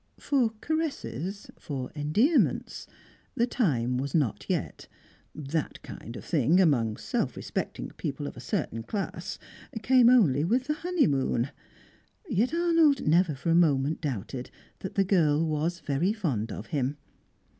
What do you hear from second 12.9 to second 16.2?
never for a moment doubted that the girl was very